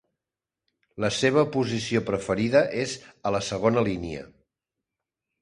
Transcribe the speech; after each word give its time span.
La 1.03 1.11
seva 1.17 1.43
posició 1.55 2.01
preferida 2.07 2.63
és 2.85 2.97
a 3.29 3.35
la 3.37 3.43
segona 3.51 3.85
línia. 3.91 4.27